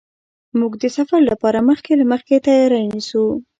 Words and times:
موږ 0.59 0.73
د 0.81 0.85
سفر 0.97 1.19
لپاره 1.29 1.59
مخکې 1.69 1.91
له 1.99 2.05
مخکې 2.11 2.35
تیاری 2.45 2.81
نیسو. 2.93 3.25